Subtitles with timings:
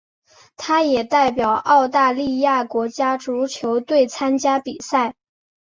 [0.57, 5.13] 他也代表澳大利亚国家足球队参加比赛。